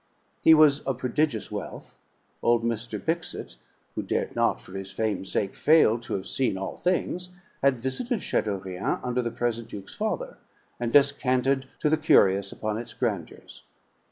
[0.41, 1.95] He was of prodigious wealth:
[2.41, 2.99] old Mr.
[2.99, 3.57] Bicksit,
[3.93, 7.29] who dared not, for his fame's sake, fail to have seen all things,
[7.61, 10.39] had visited Chateaurien under the present Duke's father,
[10.79, 13.61] and descanted to the curious upon its grandeurs.